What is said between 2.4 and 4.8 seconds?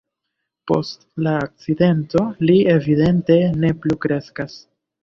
li evidente ne plu kreskas.